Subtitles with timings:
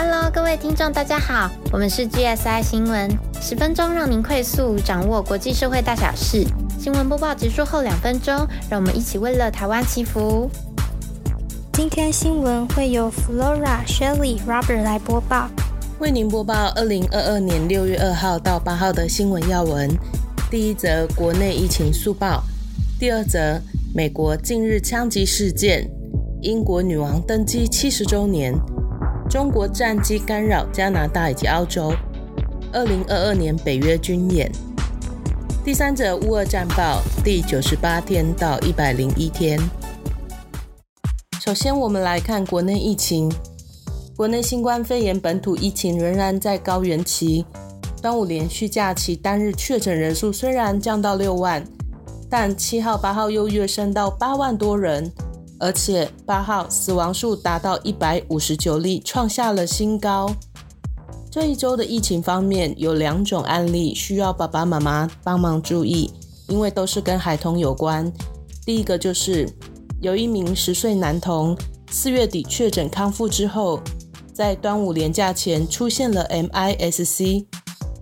[0.00, 3.10] Hello，各位听众，大家好，我们是 GSI 新闻，
[3.40, 6.46] 十分钟让您快速掌握国际社会大小事。
[6.78, 10.48] 新闻播报结束后两分钟，让我们一起为了台湾祈福。
[11.72, 15.50] 今天新闻会由 Flora、Shelly、Robert 来播报，
[15.98, 19.90] 为您播报二零二二年六月二号到八号的新闻要闻。
[20.48, 22.44] 第一则国内疫情速报，
[23.00, 23.60] 第二则
[23.92, 25.90] 美国近日枪击事件，
[26.40, 28.54] 英国女王登基七十周年。
[29.28, 31.92] 中国战机干扰加拿大以及澳洲。
[32.72, 34.50] 二零二二年北约军演。
[35.62, 39.60] 第三者乌俄战报第九十八天到一百零一天。
[41.44, 43.30] 首先，我们来看国内疫情。
[44.16, 47.44] 国内新冠肺炎本土疫情仍然在高原期。
[48.00, 51.62] 端午连续假期单日确诊人数虽然降到六万，
[52.30, 55.12] 但七号、八号又跃升到八万多人。
[55.60, 60.34] 而且八号死亡数达到一百五十九例，创下了新高。
[61.30, 66.10] 这一周的疫情方面有两种案例需要爸爸妈妈帮忙注意，
[66.48, 68.10] 因为都是跟孩童有关。
[68.64, 69.48] 第一个就是
[70.00, 71.56] 有一名十岁男童，
[71.90, 73.80] 四月底确诊康复之后，
[74.32, 77.46] 在端午连假前出现了 MIS-C，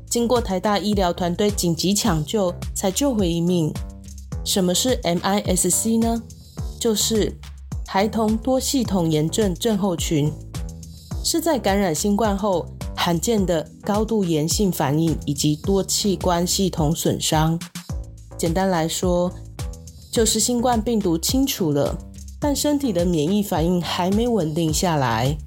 [0.09, 3.73] 经过台大医疗团队紧急抢救才救回一命。
[4.45, 6.23] 什么是 MIS-C 呢？
[6.79, 7.37] 就是
[7.89, 10.31] 孩童多系统炎症症候群，
[11.25, 17.59] 是在感染新冠后罕见的高度炎性反应以及多器官系统损伤。
[18.37, 19.33] 简单来说，
[20.11, 21.97] 就是新冠病毒清除了，
[22.41, 25.39] 但身体的免疫反应还没稳定下来。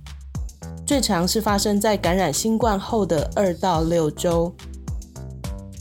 [0.85, 4.55] 最常是发生在感染新冠后的二到六周。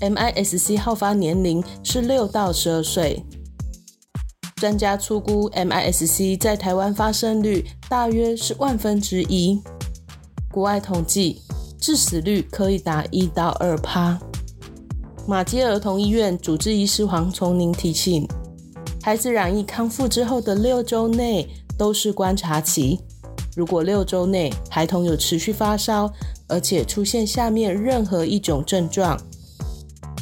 [0.01, 3.25] MIS-C 好发年龄是六到十二岁。
[4.59, 9.61] 专家粗估，MIS-C 在台湾发生率大约是万分之一。
[10.51, 11.41] 国外统计，
[11.81, 14.19] 致死率可以达一到二趴。
[15.29, 18.27] 马街儿童医院主治医师黄崇宁提醒，
[19.03, 22.99] 孩子染疫康复之后的六周内都是观察期。
[23.55, 26.13] 如果六周内孩童有持续发烧，
[26.49, 29.21] 而且出现下面任何一种症状：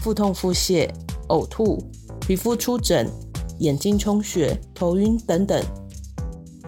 [0.03, 0.91] 腹痛、腹泻、
[1.29, 1.83] 呕吐、
[2.21, 3.11] 皮肤出疹。
[3.59, 5.63] 眼睛充血、头晕等等，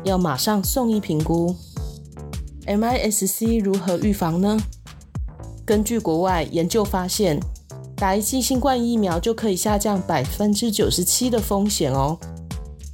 [0.04, 1.54] 要马上送医评估。
[2.66, 4.58] MIS-C 如何预防呢？
[5.64, 7.40] 根据国外研究发现，
[7.96, 12.18] 打一剂新冠疫苗就可以下降百分之九十七的风险哦。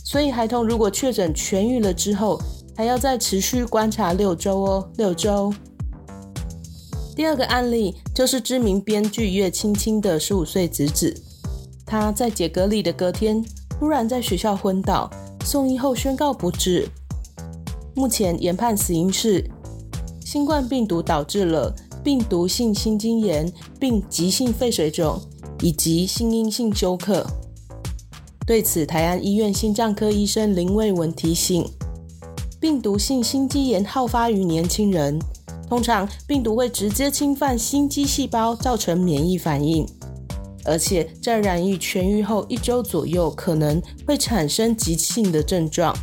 [0.05, 2.41] 所以孩童如果确诊痊愈了之后，
[2.77, 5.53] 还要再持续观察六周哦，六周。
[7.17, 11.15] 第二个案例就是知名编剧岳青青的十五岁侄子，
[11.87, 13.45] 他在解隔离的隔天。
[13.79, 15.11] 突然在学校昏倒，
[15.45, 16.89] 送医后宣告不治。
[17.95, 19.49] 目前研判死因是
[20.25, 25.21] 新冠病毒导致了病毒性心肌炎，并急性肺水肿
[25.61, 27.27] 以及心因性休克。
[28.47, 31.67] 对此，台安医院心脏科医生林卫文提醒：
[32.61, 35.19] 病毒性心肌炎好发于年轻人，
[35.69, 39.87] 通常病毒会直接侵犯心肌细胞，造成免疫反应。
[40.65, 45.95] 而且在染疫痊愈后一周左右，可能会产生急性的症状，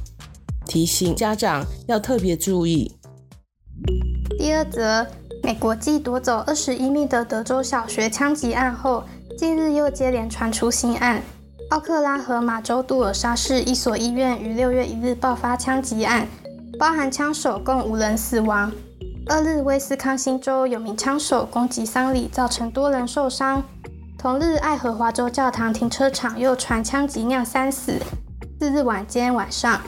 [0.68, 2.92] 提醒家长要特别注意。
[4.38, 5.06] 第二则，
[5.44, 9.04] 美国继夺走二十一名的德州小学枪击案后，
[9.38, 11.22] 近日又接连传出新案。
[11.70, 16.28] 奥克拉荷马州杜尔莎市一所医院于六月一日爆发枪击案，
[16.78, 18.72] 包含枪手共五人死亡。
[19.28, 23.64] 二日，威斯康星州有名枪手攻击桑里，造成多人受伤。
[24.22, 27.94] 同日，爱荷华州教堂停车场又传枪击酿三死。
[28.60, 29.82] 四日晚间晚上，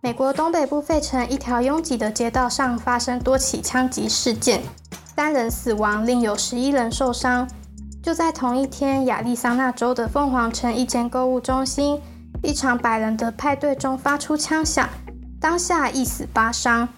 [0.00, 4.60] 美国东北部费城一条拥挤的街道上发生多起枪击事件，
[5.14, 7.48] 三人死亡，另有十一人受伤。
[8.02, 12.02] 就在同一天，亚利桑那州的凤凰城一间购物中心，
[12.42, 14.88] 一场百人的派对中发出枪响，
[15.40, 16.88] 当下一死八伤。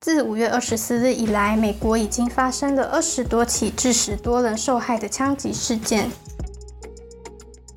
[0.00, 6.10] 自五月二十四日以来，美国已经发生了二十多起致使多人受害的枪击事件。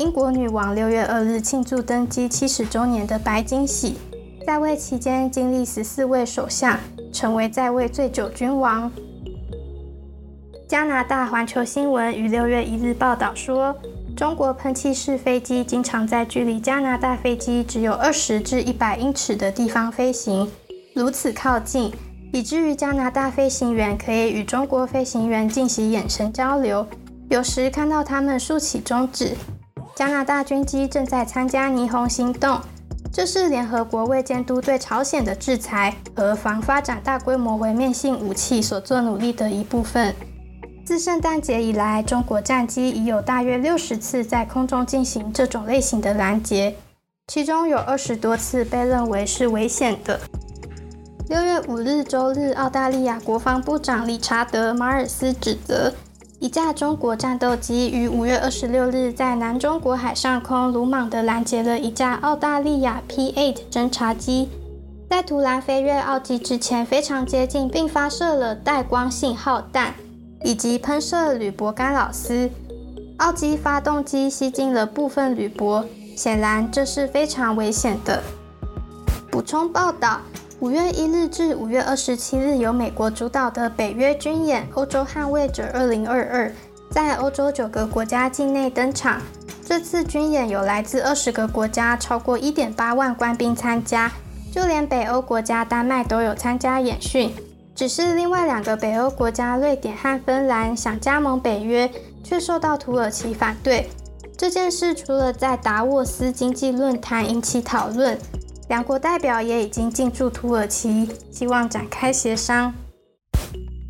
[0.01, 3.97] 英国女王六月二日庆祝登基七十周年的白金禧，
[4.47, 6.79] 在位期间经历十四位首相，
[7.13, 8.91] 成为在位最久君王。
[10.67, 13.75] 加拿大环球新闻于六月一日报道说，
[14.17, 20.51] 中国喷气式飞机经常在距离加拿大飞机只有二十至一百英尺的地方飞行，
[20.95, 21.93] 如此靠近，
[22.33, 26.87] 以至于加拿大飞行员可以与中国飞行员进行眼神交流，
[27.29, 29.37] 有时看到他们竖起中指。
[29.95, 32.59] 加拿大军机正在参加霓虹行动，
[33.13, 40.15] 这是联合国为监督对朝鲜的制裁和防发展大规模毁灭性武器所做努力的一部分。
[40.83, 46.75] 自圣诞节以来，中国战机已有大约六十次在空中进行这种类型的拦截，
[47.27, 50.19] 其中有二十多次被认为是危险的。
[51.29, 55.93] 六月五日周日，澳大利亚国防部长理查德·马尔斯指责。
[56.41, 64.49] 一架中国战斗机于五月二十六日在南中国海上空鲁莽地拦截了一架澳大利亚 P-8 侦察机，
[65.07, 69.93] 在突然飞越澳机之前非常接近，并发射了带光信号弹
[70.43, 72.49] 以及喷射铝箔干扰丝。
[73.17, 75.85] 澳机发动机吸进了部分铝箔，
[76.17, 78.19] 显然这是非常危险的。
[79.29, 80.19] 补充报道。
[80.61, 86.53] 五月一日至五月二十七日，由美国主导的北约军演“欧洲捍卫者二零二二”
[86.91, 89.19] 在欧洲九个国家境内登场。
[89.65, 94.11] 这次军演有来自二十个国家，超过一点八万官兵参加，
[94.51, 97.33] 就连北欧国家丹麦都有参加演训。
[97.73, 101.89] 只是另外两个北欧国家瑞典和芬兰想加盟北约，
[102.23, 103.89] 却受到土耳其反对。
[104.37, 108.15] 这件事除了在达沃斯经济论坛引起讨论。
[108.71, 112.73] 两国代表也已经进驻土耳其，希望展开协商。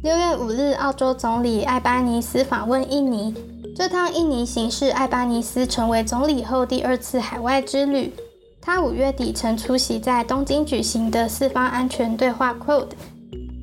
[0.01, 3.31] 六月五日，澳洲总理艾巴尼斯访问印尼。
[3.75, 8.12] 这趟印尼行是艾巴尼斯成为总理后第二次海外之旅。
[8.60, 12.88] 他五月底曾出席在东京举行的四方安全对话 QUAD。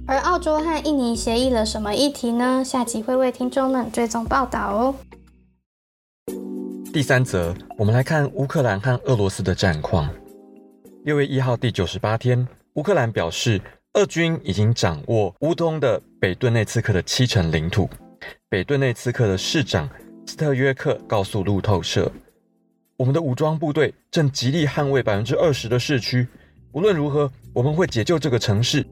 [0.07, 2.63] 而澳洲和印尼协议了什么议题呢？
[2.65, 4.95] 下集会为听众们追踪报道哦。
[6.93, 10.09] 第三则，我们来看乌克兰和俄罗斯的战况。
[11.09, 13.59] 六月一号第九十八天，乌克兰表示，
[13.95, 17.89] 俄军已经掌握乌东的北顿内茨克的七成领土。
[18.51, 19.89] 北顿内茨克的市长
[20.27, 22.13] 斯特约克告诉路透社
[22.99, 26.29] ：“我们的武装部队正极力捍卫百分之二十的市区。
[26.73, 28.85] 无论如何，我们会解救这个城市。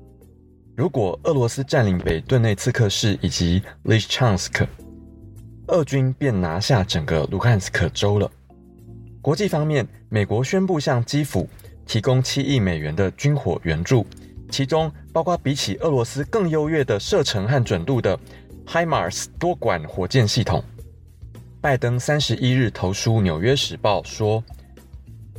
[0.74, 4.66] 如果俄罗斯占领北顿内茨克市以及利什昌斯克，
[5.66, 8.30] 俄军便拿下整个卢汉斯克州了。”
[9.20, 11.46] 国际方面，美国宣布向基辅。
[11.86, 14.04] 提供七亿美元的军火援助，
[14.50, 18.18] 其中包括比起俄罗斯更优越的射程和准度的
[18.66, 20.62] HIMARS 多管火箭系统。
[21.60, 24.42] 拜登三十一日投书《纽约时报》说，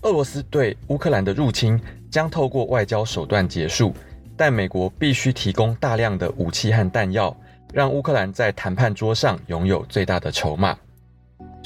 [0.01, 1.79] 俄罗斯对乌克兰的入侵
[2.09, 3.93] 将透过外交手段结束，
[4.35, 7.35] 但美国必须提供大量的武器和弹药，
[7.73, 10.77] 让乌克兰在谈判桌上拥有最大的筹码。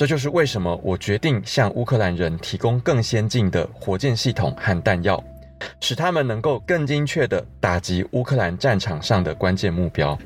[0.02, 5.24] 这就是为什么我决定向乌克兰人提供更先进的火箭系统和弹药，
[5.80, 10.18] 使他们能够更精确地打击乌克兰战场上的关键目标。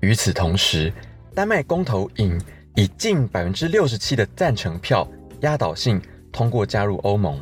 [0.00, 0.92] 与此同时，
[1.34, 2.38] 丹麦公投引
[2.76, 5.08] 以近百分之六十七的赞成票
[5.40, 5.98] 压倒性
[6.30, 7.40] 通过加入欧盟。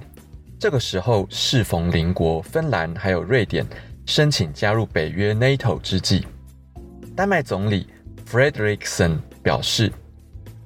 [0.61, 3.67] 这个时候，适逢邻国芬兰还有瑞典
[4.05, 6.25] 申请加入北约 NATO 之际，
[7.17, 7.89] 丹麦总理
[8.31, 9.91] Fredriksson 表示。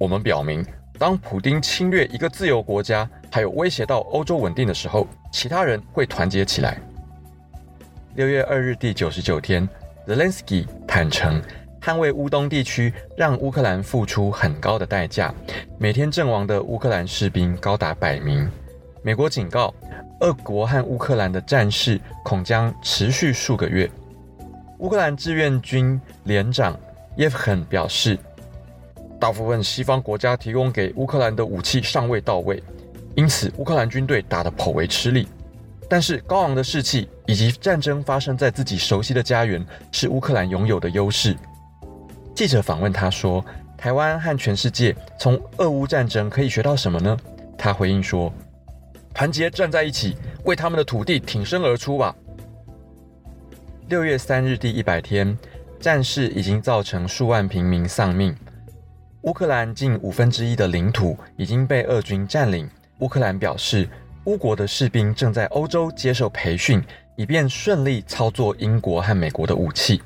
[0.01, 0.65] 我们表明，
[0.97, 6.81] 当普京侵略一个自由国家，还有威胁到欧洲稳定的时候，其他人会团结起来。
[8.15, 9.69] 六月二日第九十九天
[10.07, 11.39] ，Zelensky 坦诚，
[11.79, 15.31] 捍卫乌东地区让乌克兰付出很高的代价，
[15.77, 18.49] 每天阵亡的乌克兰士兵高达百名。
[19.03, 19.71] 美国警告，
[20.21, 23.87] 俄国和乌克兰的战事恐将持续数个月。
[24.79, 26.75] 乌克兰志愿军连长
[27.17, 28.17] 耶夫肯表示。
[29.21, 32.61] 大部分西方国家提供给乌克兰的武器尚未到位，
[33.13, 35.27] 因此乌克兰军队打得颇为吃力。
[35.87, 41.37] 但是高昂的士气以及战争发生在自己熟悉的家园是乌克兰拥有的优势。
[42.33, 43.45] 记者访问他说
[43.77, 47.15] ：“台湾和全世界从俄乌战争可以学到什么呢？”
[47.55, 48.33] 他回应说
[49.13, 52.15] ：“团结站在一起，为他们的土地挺身而出吧。”
[53.87, 55.37] 六月三日第一百天，
[55.79, 58.35] 战事已经造成数万平民丧命。
[59.23, 62.67] 乌克兰近五分之一的领土已经被俄军占领。
[62.99, 63.87] 乌克兰表示，
[64.23, 66.83] 乌国的士兵正在欧洲接受培训，
[67.15, 70.01] 以便顺利操作英国和美国的武器。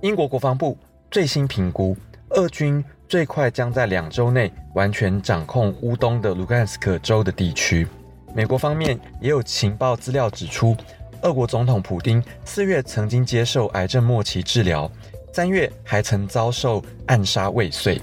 [0.00, 0.78] 英国国防部
[1.10, 1.94] 最新评估，
[2.30, 7.86] 俄军最快将在两周内完全掌控乌东的卢甘斯克州的地区。
[8.34, 10.74] 美国方面也有情报资料指出，
[11.20, 14.90] 俄国总统普京四月曾经接受癌症末期治疗，
[15.34, 18.00] 三月还曾遭受暗杀未遂。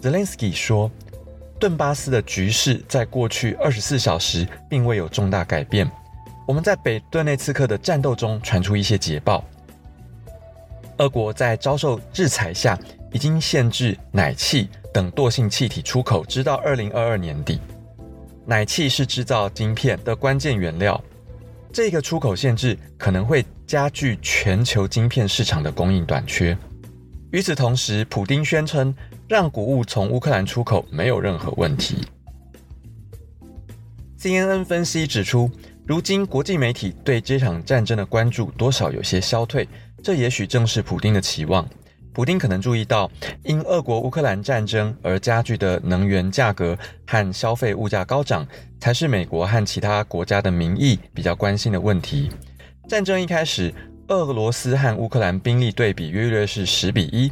[0.00, 0.90] Zelensky 说
[1.58, 5.90] ：“顿巴斯的局势在过去二十四小时并未有重大改变。
[6.46, 9.42] 我们在北顿内茨克的战斗中传出一些捷报。
[10.98, 12.78] 俄国在遭受制裁下，
[13.12, 17.60] 已经限制奶气等惰性气体出口，直到二零二二年底。
[18.44, 21.02] 奶气是制造晶片的关键原料。
[21.72, 26.56] 这个出口限制可能会加剧全球晶片市场的供应短缺。
[27.32, 28.94] 与此同时，普丁宣称
[29.28, 31.96] 让谷物从乌克兰出口没有任何问题。
[34.18, 35.50] CNN 分析指出，
[35.84, 39.68] 如今国际媒体对这场战争的关注多少有些消退，
[40.02, 41.68] 这也许正是普丁的期望。
[42.12, 43.10] 普丁可能注意到，
[43.44, 48.46] 因俄国乌克兰战争而加剧的能源价格和消费物价高涨，
[48.80, 52.30] 才是美国和其他国家的民意比较关心的问题。
[52.88, 53.74] 战争一开始，
[54.08, 57.30] 俄罗斯和乌克兰兵力对比约略是十比一，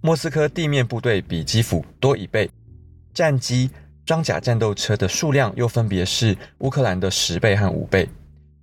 [0.00, 2.48] 莫斯科地面部队比基辅多一倍，
[3.12, 3.68] 战机、
[4.06, 8.08] 装甲战斗车的数量又分别是乌克兰的十倍和五倍。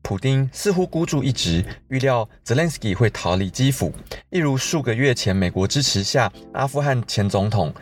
[0.01, 3.91] 普丁似乎孤注一掷，预料泽连斯基会逃离基辅，
[4.29, 7.73] 一如数个月前美国支持下阿富汗前总统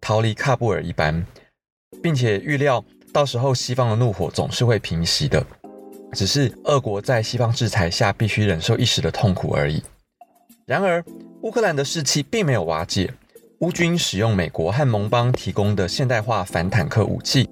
[0.00, 1.26] 逃离喀布尔一般，
[2.02, 5.44] 并且预料到时候西方的怒火总是会平息的，
[6.12, 9.82] 只是俄国在西方制裁下必须忍受一时的痛苦而已。
[10.64, 11.04] 然而，
[11.42, 13.12] 乌克兰的士气并没有瓦解，
[13.58, 17.48] 乌军使用美国和盟邦提供的现代化反坦克武器，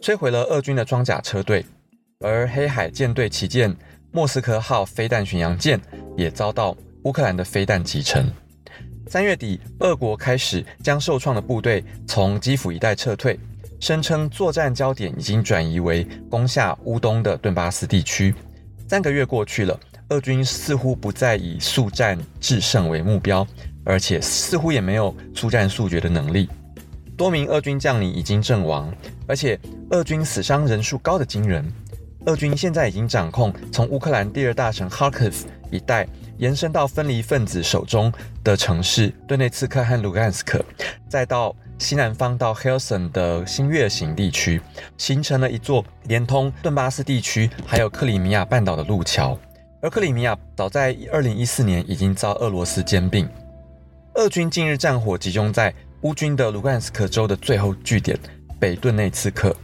[0.00, 1.66] 摧毁了俄军的装甲车队。
[2.20, 3.76] 而黑海舰队旗舰
[4.12, 5.80] 莫斯科号飞弹巡洋舰
[6.16, 8.32] 也遭到乌克兰的飞弹击沉。
[9.08, 13.36] 三月底，俄国开始将受创的部队从基辅一带撤退，
[13.80, 18.32] 声称作战焦点已经转移为攻下乌东的顿巴斯地区。
[18.88, 19.78] 三个月过去了，
[20.12, 23.46] 俄军似乎不再以速战制胜为目标，
[23.82, 26.50] 而且似乎也没有速战速决的能力。
[27.16, 28.92] 多名俄军将领已经阵亡，
[29.26, 31.66] 而且俄军死伤人数高的惊人。
[32.26, 38.12] 俄军现在已经掌控从乌克兰第二大城哈尔科夫一带延伸到分离分子手中
[38.44, 40.62] 的城市顿内茨克和卢甘斯克，
[41.08, 44.60] 再到西南方到 h e l s o n 的新月形地区，
[44.98, 49.38] 形成了一座连通顿巴斯地区还有克里米亚半岛的路桥。
[49.82, 53.28] 而克里米亚早在2014年已经遭俄罗斯兼并。
[54.14, 58.16] 俄军近日战火集中在乌军的卢甘斯克州的最后据点
[58.60, 59.54] 北顿内茨克。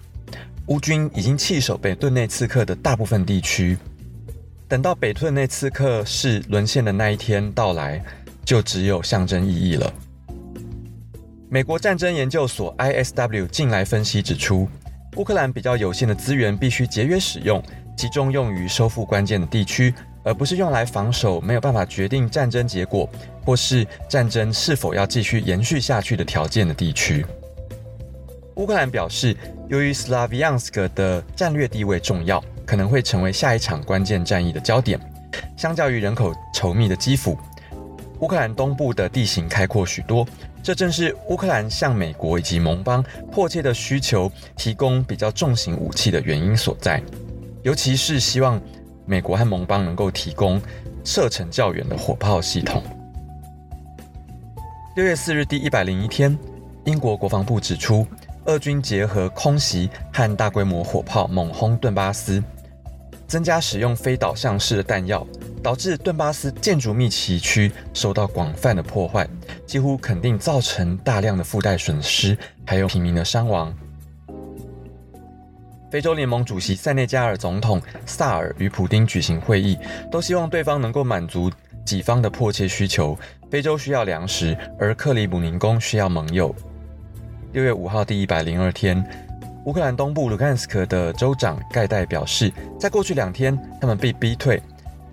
[0.67, 3.79] 乌军已经弃守北顿内刺克的大部分地区，
[4.67, 8.05] 等到北顿内刺克市沦陷的那一天到来，
[8.45, 9.93] 就只有象征意义了。
[11.49, 14.69] 美国战争研究所 ISW 近来分析指出，
[15.15, 17.63] 乌克兰比较有限的资源必须节约使用，
[17.97, 23.09] 集中用于收复关键的地区，而不是用来防守没有办法决定战争结果
[23.45, 27.25] 或是战争是否要继续延续下去的条件的地区。
[28.57, 29.37] 乌克兰表示，
[29.69, 34.99] 由于斯拉维扬斯克的战略地位重要，可能会成为下一场关键战役的焦点。
[35.57, 37.39] 相较于人口稠密的基辅，
[38.19, 40.27] 乌克兰东部的地形开阔许多，
[40.61, 47.01] 这正是乌克兰向美国以及盟邦迫切的需求提供比较重型武器的原因所在。
[47.63, 48.61] 尤其是希望
[49.09, 50.61] 美国和盟邦能够提供
[51.03, 52.83] 射程较远的火炮系统。
[54.95, 56.39] 六月四日第一百零一天，
[56.85, 58.07] 英国国防部指出。
[58.45, 62.43] 俄军结合空袭和大规模火炮猛轰顿巴斯，
[63.27, 65.27] 增加使用非导向式的弹药，
[65.63, 69.29] 导致顿巴斯建筑密集区受到广泛的破坏，
[69.67, 73.71] 几乎肯定造成大量的附带损失，还有平民的伤亡。
[75.91, 79.79] 非洲联盟主席塞内加尔总统萨尔与普丁举行会议，
[80.11, 81.51] 都希望对方能够满足
[81.85, 83.19] 己方的迫切需求。
[83.51, 86.55] 非洲需要粮食，而克里姆林宫需要盟友。
[87.53, 89.03] 六月五号第一百零二天，
[89.65, 94.63] 乌克兰东部卢甘斯克的州长盖代表示，在过去两天，他们被逼退。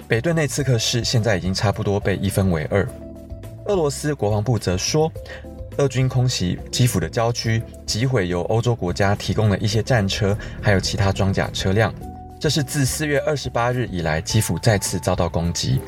[0.10, 2.86] 北顿内茨克市现在已经差不多被一分为二。
[3.68, 5.10] 俄罗斯国防部则说，
[5.78, 11.94] 俄军空袭基辅的郊区，击毁由欧洲国家提供的一些战车，还有其他装甲车辆。
[12.40, 15.80] 这是自四月二十八日以来，基辅再次遭到攻击。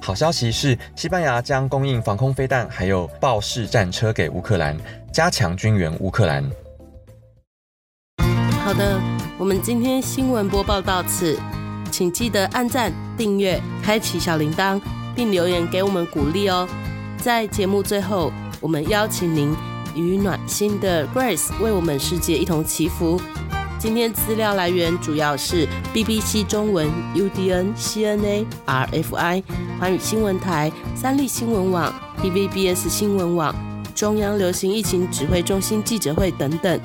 [0.00, 4.76] 好消息是，西班牙将供应防空飞弹还有豹式战车给乌克兰，
[5.12, 6.50] 加强军援乌克兰。
[8.64, 9.00] 好的，
[9.38, 11.38] 我们今天新闻播报到此，
[11.90, 14.80] 请记得按赞、订阅、开启小铃铛，
[15.14, 16.68] 并留言给我们鼓励哦。
[17.18, 19.52] 在节目最后，我们邀请您
[19.96, 23.20] 与暖心的 Grace 为我们世界一同祈福。
[23.76, 29.42] 今天资料来源主要是 BBC 中文、UDN、CNA、RFI、
[29.80, 31.92] 环宇新闻台、三立新闻网、
[32.22, 33.52] TVBS 新闻网、
[33.96, 36.80] 中央流行疫情指挥中心记者会等等。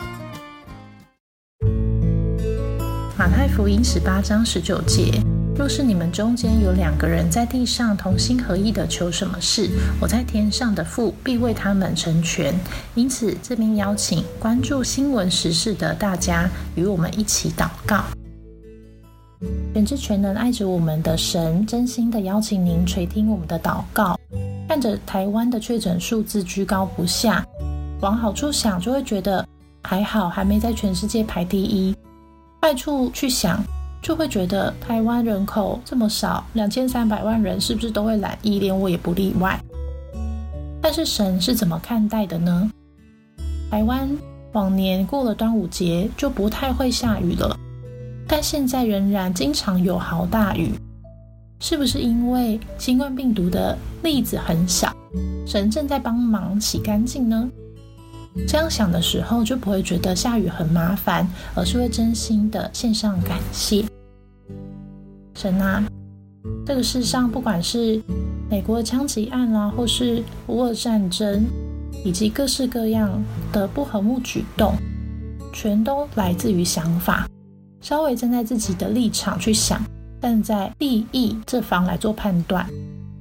[3.15, 5.11] 马太福音十八章十九节，
[5.57, 9.67] 若是你们中间有两个人在地上同心合意的求什么事，
[9.99, 12.53] 我在天上的父必为他们成全。
[12.93, 18.03] 因此，这边邀请关注新闻时事的大家与我们一起祷告。
[19.73, 24.15] 全知全能爱着我们的神，真心的邀请您垂听我们的祷告。
[24.67, 27.43] 看着台湾的确诊数字居高不下，
[28.01, 29.43] 往好处想，就会觉得
[29.83, 31.95] 还好，还没在全世界排第一；
[32.61, 33.59] 坏处去想。
[34.07, 38.57] 就会觉得台湾人口这么少，两千三百万人是不是都会染疫？
[38.57, 39.59] 连我也不例外。
[40.81, 42.71] 但是神是怎么看待的呢？
[43.69, 44.09] 台湾
[44.53, 47.53] 往年过了端午节就不太会下雨了，
[48.25, 50.71] 但现在仍然经常有豪大雨，
[51.59, 54.89] 是不是因为新冠病毒的例子很小，
[55.45, 57.49] 神正在帮忙洗干净呢？
[58.47, 63.83] 这样想的时候，就不会觉得下雨很麻烦，而是会真心的献上感谢。
[65.37, 65.83] 神啊，
[66.65, 68.01] 这个世上不管是
[68.49, 71.45] 美国枪击案啦，或是乌俄战争，
[72.03, 74.73] 以及各式各样的不和睦举动，
[75.53, 77.29] 全都来自于想法。
[77.81, 79.79] 稍微站在自己的立场去想，
[80.19, 82.67] 站在利益这方来做判断，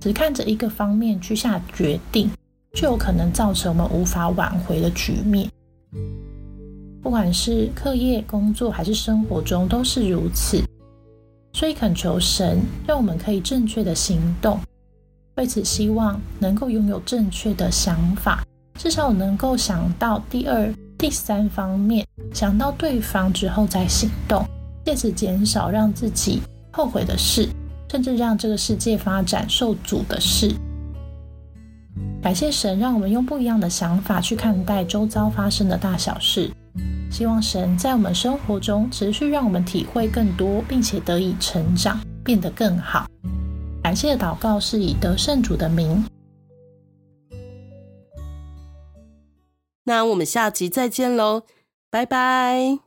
[0.01, 2.31] 只看着一个方面去下决定。
[2.73, 5.51] 就有可能造成我们无法挽回的局面，
[7.03, 10.63] 不管是课业、工作还是生活中都是如此。
[11.57, 14.61] 所以恳求神，让我们可以正确的行动。
[15.37, 18.45] 为此，希望能够拥有正确的想法，
[18.79, 24.45] 至少能够想到第二、第三方面，想到对方之后再行动，
[24.85, 27.49] 借此减少让自己后悔的事，
[27.91, 30.55] 甚至让这个世界发展受阻的事。
[32.21, 36.51] 感谢神，让我们用不一样的想法去看待周遭发生的大小事。
[37.11, 43.07] 希望神在我们生活中持续让我们体会更多，并且得以成长，变得更好。
[43.83, 46.05] 感谢的祷告是以得胜主的名。
[49.85, 51.43] 那我们下集再见喽，
[51.91, 52.86] 拜拜。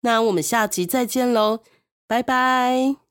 [0.00, 1.60] 那我们下集再见喽，
[2.06, 3.09] 拜拜。